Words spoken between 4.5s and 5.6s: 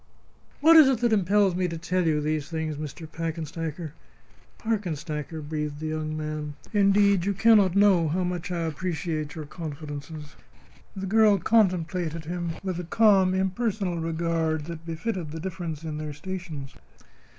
"Parkenstacker,"